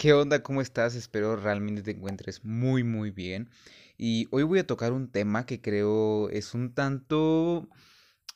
[0.00, 0.42] ¿Qué onda?
[0.42, 0.94] ¿Cómo estás?
[0.94, 3.50] Espero realmente te encuentres muy muy bien.
[3.98, 7.68] Y hoy voy a tocar un tema que creo es un tanto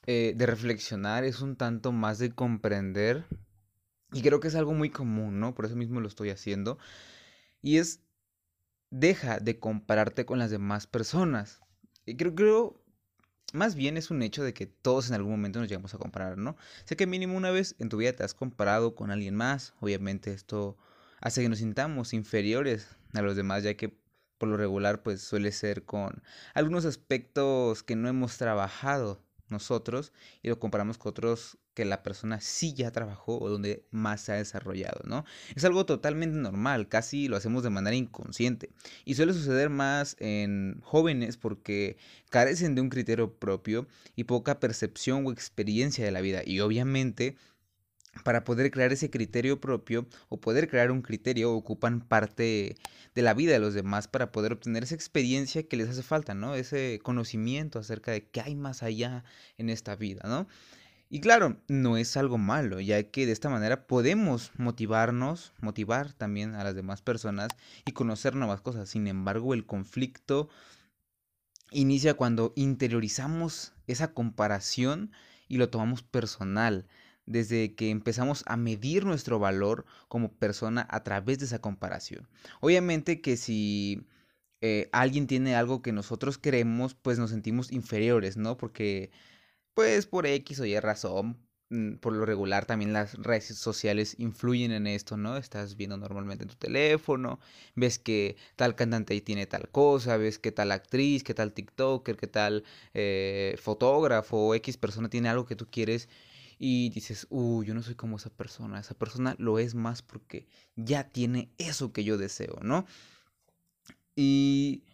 [0.05, 3.25] eh, de reflexionar, es un tanto más de comprender.
[4.13, 5.55] Y creo que es algo muy común, ¿no?
[5.55, 6.77] Por eso mismo lo estoy haciendo.
[7.63, 8.03] Y es,
[8.91, 11.63] deja de compararte con las demás personas.
[12.05, 12.85] Y creo, creo,
[13.55, 16.37] más bien es un hecho de que todos en algún momento nos llegamos a comparar,
[16.37, 16.59] ¿no?
[16.85, 19.73] Sé que mínimo una vez en tu vida te has comparado con alguien más.
[19.81, 20.77] Obviamente esto
[21.25, 23.99] hace que nos sintamos inferiores a los demás, ya que
[24.39, 30.49] por lo regular pues suele ser con algunos aspectos que no hemos trabajado nosotros y
[30.49, 34.37] lo comparamos con otros que la persona sí ya trabajó o donde más se ha
[34.37, 35.25] desarrollado, ¿no?
[35.57, 38.71] Es algo totalmente normal, casi lo hacemos de manera inconsciente
[39.05, 41.97] y suele suceder más en jóvenes porque
[42.29, 47.37] carecen de un criterio propio y poca percepción o experiencia de la vida y obviamente
[48.23, 52.77] para poder crear ese criterio propio o poder crear un criterio ocupan parte
[53.15, 56.35] de la vida de los demás para poder obtener esa experiencia que les hace falta,
[56.35, 56.55] ¿no?
[56.55, 59.25] Ese conocimiento acerca de qué hay más allá
[59.59, 60.47] en esta vida, ¿no?
[61.11, 66.55] Y claro, no es algo malo, ya que de esta manera podemos motivarnos, motivar también
[66.55, 67.51] a las demás personas
[67.85, 68.89] y conocer nuevas cosas.
[68.89, 70.49] Sin embargo, el conflicto
[71.71, 75.13] inicia cuando interiorizamos esa comparación
[75.47, 76.87] y lo tomamos personal
[77.27, 82.29] desde que empezamos a medir nuestro valor como persona a través de esa comparación.
[82.61, 84.07] Obviamente que si
[84.67, 88.57] eh, alguien tiene algo que nosotros queremos, pues nos sentimos inferiores, ¿no?
[88.57, 89.11] Porque,
[89.75, 91.39] pues por X o Y razón,
[91.71, 95.37] mm, por lo regular también las redes sociales influyen en esto, ¿no?
[95.37, 97.41] Estás viendo normalmente en tu teléfono,
[97.75, 102.27] ves que tal cantante tiene tal cosa, ves que tal actriz, que tal TikToker, que
[102.27, 102.65] tal
[102.95, 106.09] eh, fotógrafo o X persona tiene algo que tú quieres
[106.59, 110.47] y dices, uy, yo no soy como esa persona, esa persona lo es más porque
[110.77, 112.87] ya tiene eso que yo deseo, ¿no?
[114.17, 114.85] Y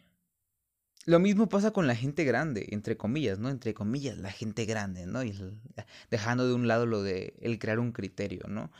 [1.06, 3.48] lo mismo pasa con la gente grande, entre comillas, ¿no?
[3.50, 5.22] Entre comillas, la gente grande, ¿no?
[5.24, 5.34] Y
[6.10, 8.70] dejando de un lado lo de el crear un criterio, ¿no?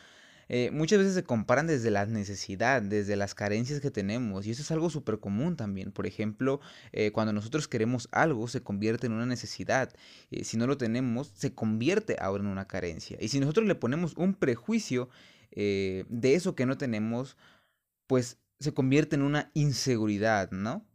[0.53, 4.63] Eh, muchas veces se comparan desde la necesidad, desde las carencias que tenemos, y eso
[4.63, 5.93] es algo súper común también.
[5.93, 9.95] Por ejemplo, eh, cuando nosotros queremos algo, se convierte en una necesidad.
[10.33, 13.17] Eh, si no lo tenemos, se convierte ahora en una carencia.
[13.21, 15.09] Y si nosotros le ponemos un prejuicio
[15.53, 17.37] de eso que no tenemos,
[18.07, 20.87] pues se convierte en una inseguridad, ¿no?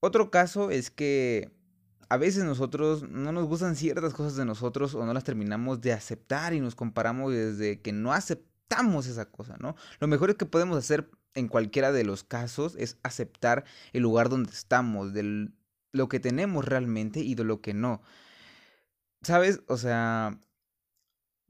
[0.00, 1.50] Otro caso es que
[2.08, 5.92] a veces nosotros no nos gustan ciertas cosas de nosotros o no las terminamos de
[5.92, 9.76] aceptar y nos comparamos desde que no aceptamos esa cosa, ¿no?
[10.00, 14.50] Lo mejor que podemos hacer en cualquiera de los casos es aceptar el lugar donde
[14.50, 15.50] estamos, de
[15.92, 18.02] lo que tenemos realmente y de lo que no.
[19.22, 19.62] ¿Sabes?
[19.66, 20.38] O sea,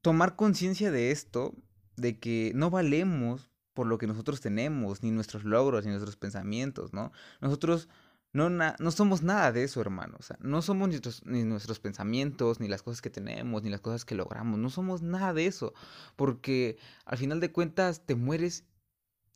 [0.03, 1.55] tomar conciencia de esto,
[1.97, 6.95] de que no valemos por lo que nosotros tenemos, ni nuestros logros, ni nuestros pensamientos,
[6.95, 7.13] ¿no?
[7.41, 7.89] Nosotros
[8.33, 10.17] no, no somos nada de eso, hermano.
[10.19, 10.91] O sea, no somos
[11.25, 14.59] ni nuestros, pensamientos, ni las cosas que tenemos, ni las cosas que logramos.
[14.59, 15.73] No somos nada de eso.
[16.17, 18.65] Porque al final de cuentas te mueres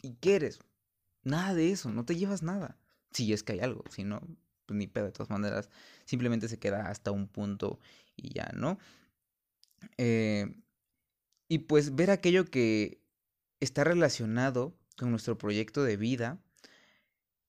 [0.02, 0.60] y quieres.
[1.22, 1.90] Nada de eso.
[1.90, 2.76] No te llevas nada.
[3.10, 3.84] Si es que hay algo.
[3.90, 4.20] Si no,
[4.66, 5.06] pues ni pedo.
[5.06, 5.70] De todas maneras,
[6.04, 7.80] simplemente se queda hasta un punto
[8.16, 8.78] y ya, ¿no?
[9.96, 10.54] Eh,
[11.48, 13.00] y pues ver aquello que
[13.60, 16.38] está relacionado con nuestro proyecto de vida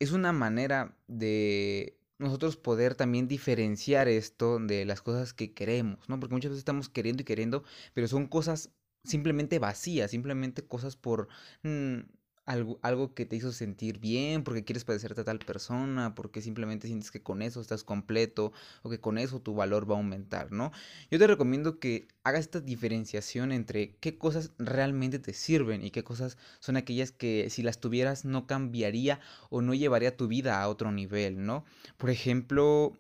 [0.02, 6.20] es una manera de nosotros poder también diferenciar esto de las cosas que queremos, ¿no?
[6.20, 7.64] Porque muchas veces estamos queriendo y queriendo,
[7.94, 8.72] pero son cosas
[9.04, 11.28] simplemente vacías, simplemente cosas por...
[11.62, 12.00] Mm,
[12.46, 17.12] algo, que te hizo sentir bien, porque quieres parecerte a tal persona, porque simplemente sientes
[17.12, 20.72] que con eso estás completo o que con eso tu valor va a aumentar, ¿no?
[21.10, 26.04] Yo te recomiendo que hagas esta diferenciación entre qué cosas realmente te sirven y qué
[26.04, 29.20] cosas son aquellas que si las tuvieras no cambiaría
[29.50, 31.64] o no llevaría tu vida a otro nivel, ¿no?
[31.98, 32.98] Por ejemplo,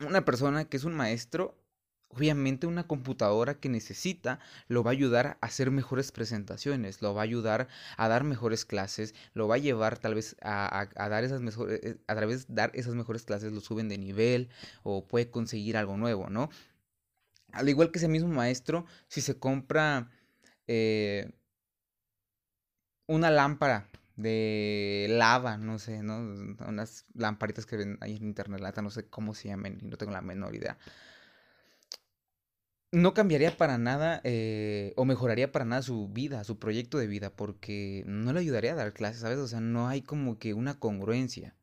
[0.00, 1.57] una persona que es un maestro
[2.10, 7.20] Obviamente una computadora que necesita lo va a ayudar a hacer mejores presentaciones, lo va
[7.20, 7.68] a ayudar
[7.98, 11.98] a dar mejores clases, lo va a llevar tal vez a, dar esas mejores, eh,
[12.06, 14.48] a través de dar esas mejores clases lo suben de nivel
[14.84, 16.48] o puede conseguir algo nuevo, ¿no?
[17.52, 20.10] Al igual que ese mismo maestro, si se compra
[20.66, 21.30] eh,
[23.06, 26.18] una lámpara de lava, no sé, ¿no?
[26.66, 30.12] Unas lamparitas que ven ahí en internet, no sé cómo se llaman y no tengo
[30.12, 30.78] la menor idea
[32.90, 37.30] no cambiaría para nada eh, o mejoraría para nada su vida, su proyecto de vida,
[37.30, 39.38] porque no le ayudaría a dar clases, ¿sabes?
[39.38, 41.54] O sea, no hay como que una congruencia.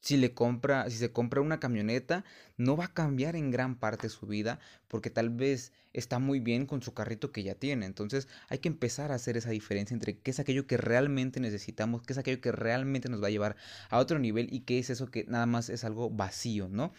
[0.00, 2.24] si le compra, si se compra una camioneta,
[2.56, 6.66] no va a cambiar en gran parte su vida porque tal vez está muy bien
[6.66, 7.86] con su carrito que ya tiene.
[7.86, 12.02] Entonces hay que empezar a hacer esa diferencia entre qué es aquello que realmente necesitamos,
[12.02, 13.56] qué es aquello que realmente nos va a llevar
[13.90, 16.92] a otro nivel y qué es eso que nada más es algo vacío, ¿no?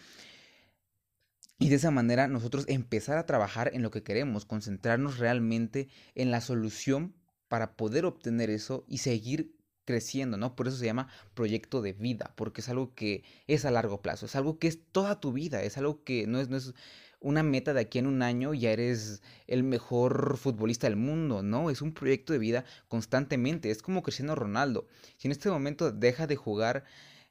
[1.60, 6.30] Y de esa manera nosotros empezar a trabajar en lo que queremos, concentrarnos realmente en
[6.30, 7.14] la solución
[7.48, 9.54] para poder obtener eso y seguir
[9.84, 10.56] creciendo, ¿no?
[10.56, 14.24] Por eso se llama proyecto de vida, porque es algo que es a largo plazo,
[14.24, 16.72] es algo que es toda tu vida, es algo que no es, no es
[17.20, 21.68] una meta de aquí en un año ya eres el mejor futbolista del mundo, ¿no?
[21.68, 24.86] Es un proyecto de vida constantemente, es como Cristiano Ronaldo.
[25.18, 26.84] Si en este momento deja de jugar,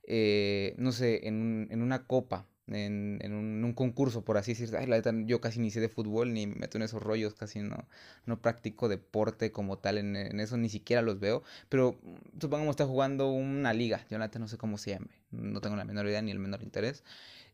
[0.04, 4.80] eh, no sé, en, en una copa, en, en, un, concurso, por así decirlo.
[5.25, 7.88] yo casi ni sé de fútbol, ni me meto en esos rollos, casi no,
[8.25, 11.44] no practico deporte como tal, en, eso ni siquiera los veo.
[11.69, 12.00] Pero
[12.39, 16.07] supongamos está jugando una liga, yo no sé cómo se llame, no tengo la menor
[16.07, 17.04] idea ni el menor interés.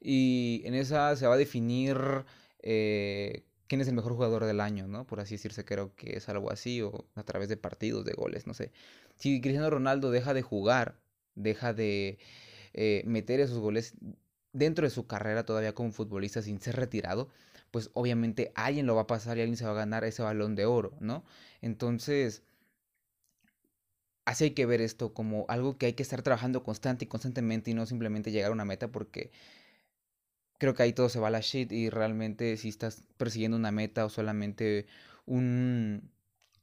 [0.01, 1.97] Y en esa se va a definir
[2.61, 5.05] eh, quién es el mejor jugador del año, ¿no?
[5.05, 8.47] Por así decirse, creo que es algo así, o a través de partidos, de goles,
[8.47, 8.71] no sé.
[9.15, 10.99] Si Cristiano Ronaldo deja de jugar,
[11.35, 12.17] deja de...
[12.77, 13.93] Eh, meter esos goles,
[14.55, 17.29] dentro de su carrera todavía como futbolista sin ser retirado,
[17.71, 20.55] pues obviamente alguien lo va a pasar y alguien se va a ganar ese balón
[20.55, 21.25] de oro, ¿no?
[21.61, 22.43] Entonces,
[24.25, 27.71] así hay que ver esto como algo que hay que estar trabajando constante y constantemente
[27.71, 29.31] y no simplemente llegar a una meta porque
[30.57, 33.71] creo que ahí todo se va a la shit y realmente si estás persiguiendo una
[33.71, 34.87] meta o solamente
[35.25, 36.11] un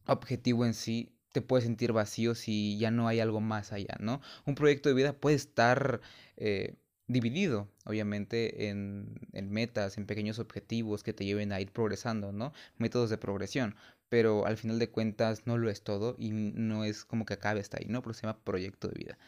[0.07, 4.21] objetivo en sí, te puedes sentir vacío si ya no hay algo más allá, ¿no?
[4.47, 6.01] Un proyecto de vida puede estar...
[6.37, 6.77] Eh,
[7.13, 9.19] dividido, obviamente, en,
[9.51, 12.53] metas, en pequeños objetivos que te lleven a ir progresando, ¿no?
[12.79, 13.77] Métodos de progresión,
[14.09, 17.61] pero al final de cuentas no lo es todo y no es como que acabe
[17.61, 18.03] hasta ahí, ¿no?
[18.03, 19.19] Pero se llama proyecto de vida.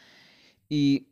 [0.69, 1.09] Y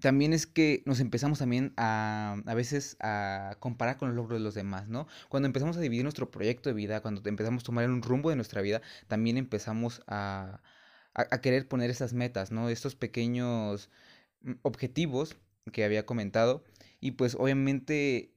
[0.00, 4.44] también es que nos empezamos también a, a veces a comparar con los logros de
[4.44, 5.06] los demás, ¿no?
[5.28, 8.36] Cuando empezamos a dividir nuestro proyecto de vida, cuando empezamos a tomar un rumbo de
[8.36, 10.60] nuestra vida, también empezamos a,
[11.14, 12.68] a querer poner esas metas, ¿no?
[12.68, 13.90] Estos pequeños
[14.42, 15.36] mm, objetivos
[15.70, 16.64] que había comentado.
[17.00, 18.34] Y pues obviamente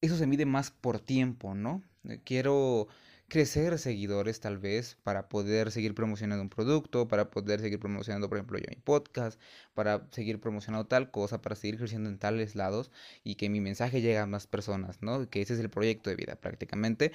[0.00, 1.82] eso se mide más por tiempo, ¿no?
[2.08, 2.88] Eh, quiero
[3.28, 8.36] crecer seguidores tal vez para poder seguir promocionando un producto, para poder seguir promocionando, por
[8.36, 9.40] ejemplo, yo mi podcast,
[9.72, 12.90] para seguir promocionando tal cosa, para seguir creciendo en tales lados
[13.24, 15.30] y que mi mensaje llegue a más personas, ¿no?
[15.30, 17.12] Que ese es el proyecto de vida prácticamente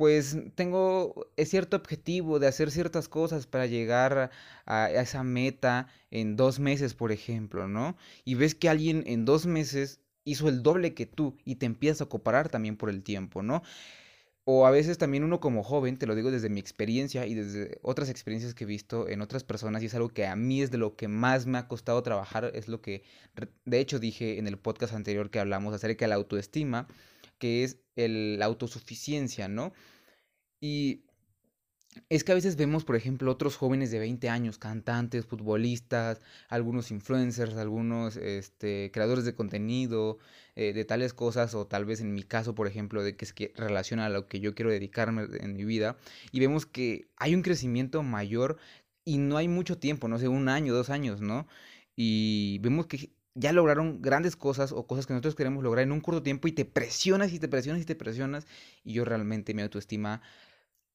[0.00, 4.30] pues tengo cierto objetivo de hacer ciertas cosas para llegar
[4.64, 7.98] a, esa meta en dos meses, por ejemplo, ¿no?
[8.24, 12.00] Y ves que alguien en dos meses hizo el doble que tú y te empiezas
[12.00, 13.62] a comparar también por el tiempo, ¿no?
[14.44, 17.78] O a veces también uno como joven, te lo digo desde mi experiencia y desde
[17.82, 20.70] otras experiencias que he visto en otras personas y es algo que a mí es
[20.70, 23.02] de lo que más me ha costado trabajar, es lo que
[23.66, 26.88] de hecho dije en el podcast anterior que hablamos acerca de la autoestima
[27.40, 29.72] que es el, la autosuficiencia, ¿no?
[30.60, 31.04] Y
[32.08, 36.90] es que a veces vemos, por ejemplo, otros jóvenes de 20 años, cantantes, futbolistas, algunos
[36.92, 40.18] influencers, algunos este, creadores de contenido,
[40.54, 43.32] eh, de tales cosas, o tal vez en mi caso, por ejemplo, de que es
[43.32, 45.96] que relaciona a lo que yo quiero dedicarme en mi vida,
[46.30, 48.58] y vemos que hay un crecimiento mayor
[49.04, 51.48] y no hay mucho tiempo, no sé, un año, dos años, ¿no?
[51.96, 56.00] Y vemos que ya lograron grandes cosas o cosas que nosotros queremos lograr en un
[56.00, 58.46] corto tiempo y te presionas y te presionas y te presionas
[58.84, 60.22] y yo realmente mi autoestima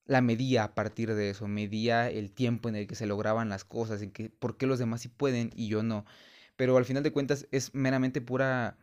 [0.06, 3.66] la medía a partir de eso, medía el tiempo en el que se lograban las
[3.66, 6.06] cosas, en que por qué los demás sí pueden y yo no.
[6.56, 8.78] Pero al final de cuentas es meramente pura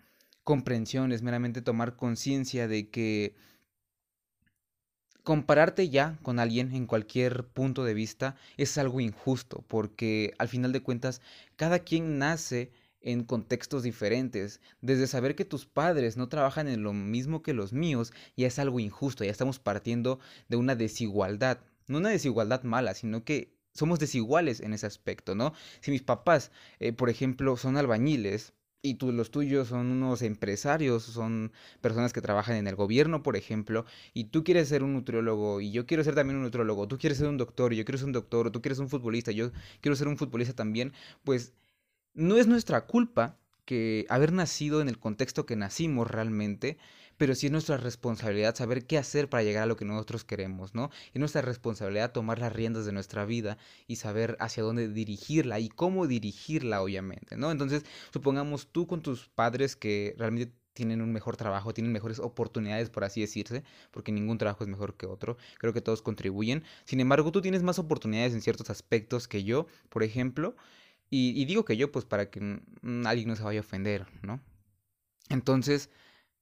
[0.45, 3.37] comprensión, es meramente tomar conciencia de que
[5.23, 10.73] compararte ya con alguien en cualquier punto de vista es algo injusto, porque al final
[10.73, 11.21] de cuentas
[11.57, 12.73] cada quien nace
[13.03, 14.61] en contextos diferentes.
[14.81, 18.59] Desde saber que tus padres no trabajan en lo mismo que los míos, ya es
[18.59, 20.19] algo injusto, ya estamos partiendo
[20.49, 21.59] de una desigualdad.
[21.89, 25.53] No una desigualdad mala, sino que somos desiguales en ese aspecto, ¿no?
[25.81, 31.05] Si mis papás, eh, por ejemplo, son albañiles, y tú, los tuyos son unos empresarios,
[31.05, 35.61] son personas que trabajan en el gobierno, por ejemplo, y tú quieres ser un nutriólogo
[35.61, 37.99] y yo quiero ser también un nutriólogo, tú quieres ser un doctor y yo quiero
[37.99, 40.93] ser un doctor, o tú quieres ser un futbolista, yo quiero ser un futbolista también,
[41.23, 41.55] pues
[42.14, 46.78] no es nuestra culpa que haber nacido en el contexto que nacimos realmente,
[47.16, 50.75] pero sí es nuestra responsabilidad saber qué hacer para llegar a lo que nosotros queremos,
[50.75, 50.90] ¿no?
[51.12, 55.69] Es nuestra responsabilidad tomar las riendas de nuestra vida y saber hacia dónde dirigirla y
[55.69, 57.50] cómo dirigirla, obviamente, ¿no?
[57.50, 62.90] Entonces, supongamos tú con tus padres que realmente tienen un mejor trabajo, tienen mejores oportunidades,
[62.90, 65.37] por así decirse, porque ningún trabajo es mejor que otro.
[65.59, 66.64] Creo que todos contribuyen.
[66.85, 70.57] Sin embargo, tú tienes más oportunidades en ciertos aspectos que yo, por ejemplo,
[71.14, 72.40] Y, digo que yo, pues para que
[73.04, 74.40] alguien no se vaya a ofender, ¿no?
[75.28, 75.90] Entonces,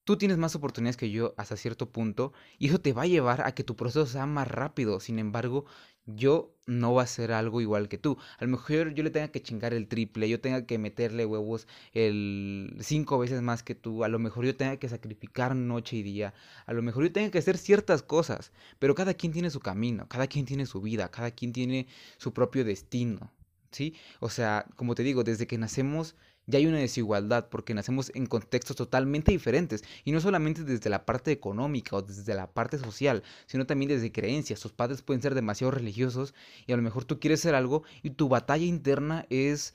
[0.05, 3.43] tú tienes más oportunidades que yo hasta cierto punto y eso te va a llevar
[3.45, 5.01] a que tu proceso sea más rápido.
[5.01, 5.65] Sin embargo,
[6.07, 8.17] yo no va a ser algo igual que tú.
[8.39, 11.67] A lo mejor yo le tenga que chingar el triple, yo tenga que meterle huevos
[11.93, 16.05] el cinco veces más que tú, a lo mejor yo tenga que sacrificar noche y
[16.05, 16.33] día,
[16.67, 20.09] a lo mejor yo tenga que hacer ciertas cosas, pero cada quien tiene su camino,
[20.09, 23.33] cada quien tiene su vida, cada quien tiene su propio destino,
[23.71, 23.95] ¿sí?
[24.21, 28.27] O sea, como te digo, desde que nacemos ya hay una desigualdad porque nacemos en
[28.27, 33.23] contextos totalmente diferentes y no solamente desde la parte económica o desde la parte social,
[33.47, 34.61] sino también desde creencias.
[34.61, 36.35] Tus padres pueden ser demasiado religiosos
[36.67, 39.75] y a lo mejor tú quieres ser algo y tu batalla interna es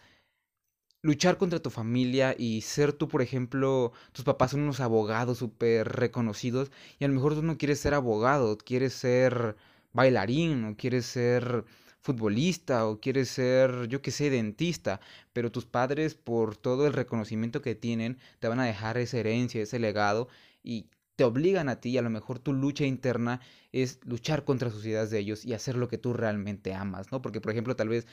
[1.01, 5.87] luchar contra tu familia y ser tú, por ejemplo, tus papás son unos abogados súper
[5.87, 9.55] reconocidos y a lo mejor tú no quieres ser abogado, quieres ser
[9.93, 11.63] bailarín o quieres ser
[12.05, 15.01] futbolista o quieres ser, yo qué sé, dentista,
[15.33, 19.63] pero tus padres por todo el reconocimiento que tienen te van a dejar esa herencia,
[19.63, 20.27] ese legado
[20.61, 20.85] y
[21.15, 25.09] te obligan a ti a lo mejor tu lucha interna es luchar contra sus ideas
[25.09, 27.23] de ellos y hacer lo que tú realmente amas, ¿no?
[27.23, 28.05] Porque, por ejemplo, tal vez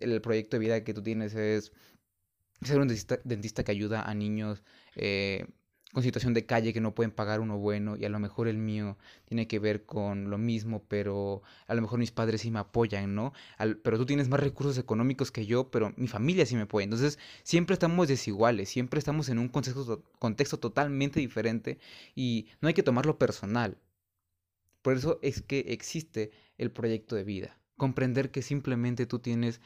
[0.00, 1.70] el proyecto de vida que tú tienes es
[2.62, 4.64] ser un dentista, que ayuda a niños
[4.96, 5.46] eh,
[5.92, 8.58] con situación de calle que no pueden pagar uno bueno y a lo mejor el
[8.58, 12.58] mío tiene que ver con lo mismo, pero a lo mejor mis padres sí me
[12.58, 13.32] apoyan, ¿no?
[13.82, 16.84] pero tú tienes más recursos económicos que yo, pero mi familia sí me apoya.
[16.84, 21.78] Entonces siempre estamos desiguales, siempre estamos en un contexto, contexto totalmente diferente
[22.14, 23.78] y no hay que tomarlo personal.
[24.82, 27.58] Por eso es que existe el proyecto de vida.
[27.76, 29.60] Comprender que simplemente tú tienes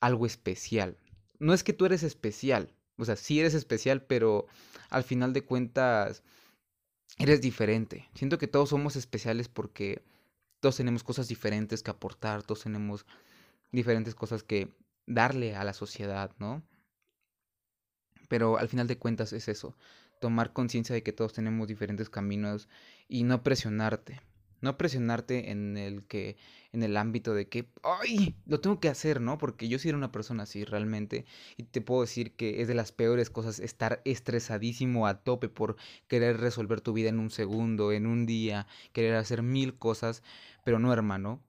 [0.00, 0.98] algo especial.
[1.38, 4.46] No es que tú eres especial, o sea, sí eres especial, pero
[4.90, 6.22] al final de cuentas
[7.18, 8.08] eres diferente.
[8.14, 10.02] Siento que todos somos especiales porque
[10.60, 13.06] todos tenemos cosas diferentes que aportar, todos tenemos
[13.72, 14.68] diferentes cosas que
[15.06, 16.62] darle a la sociedad, ¿no?
[18.28, 19.76] Pero al final de cuentas es eso,
[20.20, 22.68] tomar conciencia de que todos tenemos diferentes caminos
[23.08, 24.20] y no presionarte.
[24.60, 26.36] No presionarte en el que,
[26.72, 29.38] en el ámbito de que, ay, lo tengo que hacer, ¿no?
[29.38, 31.24] Porque yo sí era una persona así realmente.
[31.56, 35.76] Y te puedo decir que es de las peores cosas estar estresadísimo a tope por
[36.08, 40.22] querer resolver tu vida en un segundo, en un día, querer hacer mil cosas.
[40.64, 41.42] Pero no, hermano.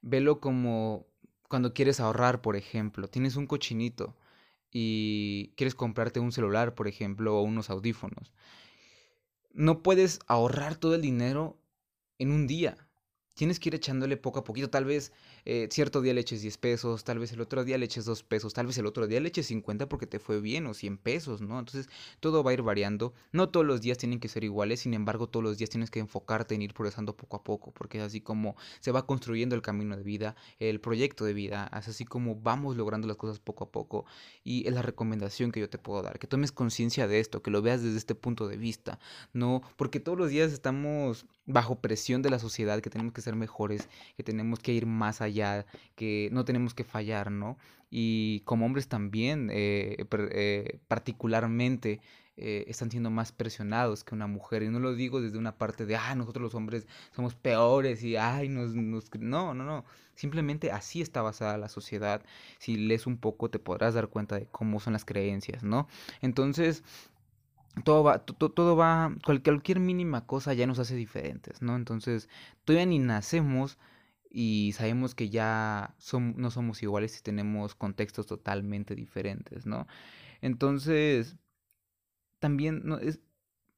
[0.00, 1.06] Velo como
[1.48, 3.08] cuando quieres ahorrar, por ejemplo.
[3.08, 4.16] Tienes un cochinito
[4.70, 8.32] y quieres comprarte un celular, por ejemplo, o unos audífonos.
[9.52, 11.56] No puedes ahorrar todo el dinero
[12.18, 12.83] en un día.
[13.34, 14.70] Tienes que ir echándole poco a poquito.
[14.70, 15.12] Tal vez
[15.44, 18.22] eh, cierto día le eches 10 pesos, tal vez el otro día le eches 2
[18.22, 20.98] pesos, tal vez el otro día le eches 50 porque te fue bien o 100
[20.98, 21.58] pesos, ¿no?
[21.58, 21.88] Entonces
[22.20, 23.12] todo va a ir variando.
[23.32, 25.98] No todos los días tienen que ser iguales, sin embargo todos los días tienes que
[25.98, 29.62] enfocarte en ir progresando poco a poco, porque es así como se va construyendo el
[29.62, 33.64] camino de vida, el proyecto de vida, es así como vamos logrando las cosas poco
[33.64, 34.04] a poco.
[34.44, 37.50] Y es la recomendación que yo te puedo dar, que tomes conciencia de esto, que
[37.50, 38.98] lo veas desde este punto de vista,
[39.32, 39.62] ¿no?
[39.76, 43.88] Porque todos los días estamos bajo presión de la sociedad, que tenemos que ser mejores,
[44.16, 45.66] que tenemos que ir más allá,
[45.96, 47.58] que no tenemos que fallar, ¿no?
[47.90, 52.00] Y como hombres también, eh, eh, particularmente,
[52.36, 54.64] eh, están siendo más presionados que una mujer.
[54.64, 58.16] Y no lo digo desde una parte de, ah, nosotros los hombres somos peores y,
[58.16, 59.14] ay, nos, nos...
[59.20, 59.84] No, no, no.
[60.16, 62.22] Simplemente así está basada la sociedad.
[62.58, 65.86] Si lees un poco te podrás dar cuenta de cómo son las creencias, ¿no?
[66.22, 66.82] Entonces,
[67.82, 71.74] todo va, todo va, cualquier mínima cosa ya nos hace diferentes, ¿no?
[71.76, 72.28] Entonces,
[72.64, 73.78] todavía ni nacemos
[74.30, 79.86] y sabemos que ya no somos iguales y tenemos contextos totalmente diferentes, ¿no?
[80.40, 81.36] Entonces,
[82.38, 83.20] también no, es,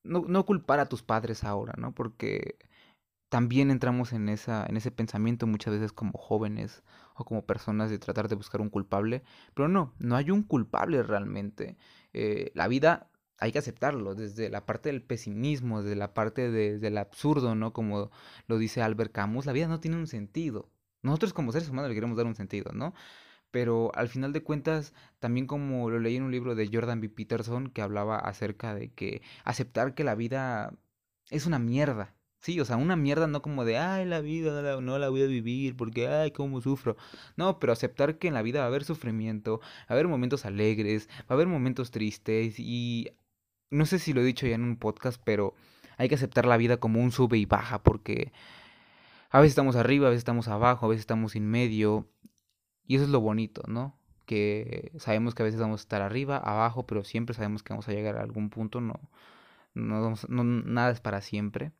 [0.02, 1.94] no, no culpar a tus padres ahora, ¿no?
[1.94, 2.58] Porque
[3.28, 6.82] también entramos en, esa, en ese pensamiento muchas veces como jóvenes
[7.14, 9.22] o como personas de tratar de buscar un culpable,
[9.54, 11.76] pero no, no hay un culpable realmente.
[12.12, 16.78] Eh, la vida hay que aceptarlo, desde la parte del pesimismo, desde la parte de,
[16.78, 17.72] del absurdo, ¿no?
[17.72, 18.10] Como
[18.46, 20.70] lo dice Albert Camus, la vida no tiene un sentido.
[21.02, 22.94] Nosotros como seres humanos le queremos dar un sentido, ¿no?
[23.50, 27.08] Pero al final de cuentas, también como lo leí en un libro de Jordan B.
[27.08, 30.72] Peterson que hablaba acerca de que aceptar que la vida
[31.30, 32.16] es una mierda,
[32.46, 35.26] Sí, o sea, una mierda no como de, ay, la vida no la, voy a
[35.26, 36.96] vivir porque, ay, cómo sufro.
[37.36, 40.44] No, pero aceptar que en la vida va a haber sufrimiento, va a haber momentos
[40.44, 43.08] alegres, va a haber momentos tristes y
[43.70, 45.54] no sé si lo he dicho ya en un podcast, pero
[45.98, 48.32] hay que aceptar la vida como un sube y baja, porque
[49.30, 52.08] a veces estamos arriba, a veces estamos abajo, a veces estamos en medio,
[52.86, 53.98] y eso es lo bonito, ¿no?
[54.26, 57.88] Que sabemos que a veces vamos a estar arriba, abajo, pero siempre sabemos que vamos
[57.88, 59.00] a llegar a algún punto, no,
[59.74, 61.72] no, nada es para siempre.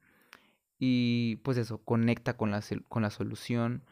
[0.78, 3.85] Y pues eso, conecta con la, con la solución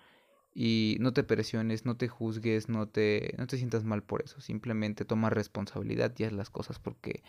[0.54, 4.40] Y no te presiones, no te juzgues, no te, no te sientas mal por eso.
[4.40, 7.22] Simplemente toma responsabilidad y haz las cosas porque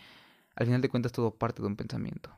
[0.56, 2.34] al final de cuentas todo parte de un pensamiento.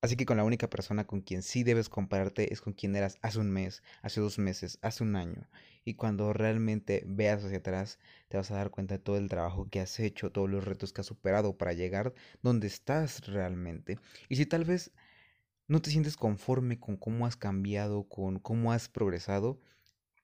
[0.00, 3.18] Así que con la única persona con quien sí debes compararte es con quien eras
[3.20, 5.48] hace un mes, hace dos meses, hace un año.
[5.84, 9.68] Y cuando realmente veas hacia atrás, te vas a dar cuenta de todo el trabajo
[9.68, 13.98] que has hecho, todos los retos que has superado para llegar donde estás realmente.
[14.28, 14.92] Y si tal vez
[15.68, 19.60] no te sientes conforme con cómo has cambiado, con cómo has progresado,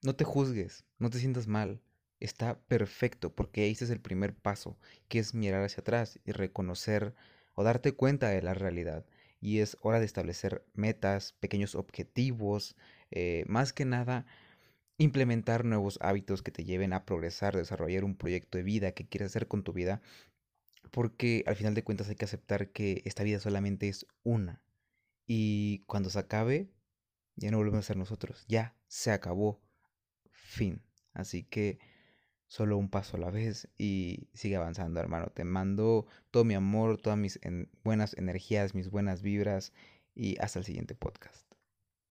[0.01, 1.81] no te juzgues, no te sientas mal.
[2.19, 7.13] Está perfecto porque ese es el primer paso, que es mirar hacia atrás y reconocer
[7.53, 9.05] o darte cuenta de la realidad
[9.41, 12.75] y es hora de establecer metas, pequeños objetivos,
[13.11, 14.25] eh, más que nada
[14.97, 19.27] implementar nuevos hábitos que te lleven a progresar, desarrollar un proyecto de vida que quieres
[19.31, 20.01] hacer con tu vida,
[20.91, 24.61] porque al final de cuentas hay que aceptar que esta vida solamente es una
[25.27, 26.69] y cuando se acabe
[27.35, 29.61] ya no volvemos a ser nosotros, ya se acabó,
[30.31, 30.81] fin.
[31.13, 31.79] Así que
[32.47, 35.27] solo un paso a la vez y sigue avanzando, hermano.
[35.33, 37.39] Te mando todo mi amor, todas mis
[37.83, 39.73] buenas energías, mis buenas vibras
[40.15, 41.44] y hasta el siguiente podcast.